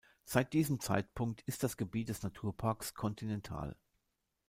Seit 0.25 0.53
diesem 0.53 0.79
Zeitpunkt 0.79 1.41
ist 1.41 1.61
das 1.61 1.77
Gebiet 1.77 2.09
des 2.09 2.23
Naturparks 2.23 2.95
kontinental. 2.95 3.75